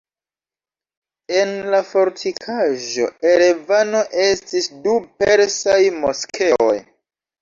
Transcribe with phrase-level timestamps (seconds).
[1.41, 6.75] En la fortikaĵo Erevano estis du persaj moskeoj.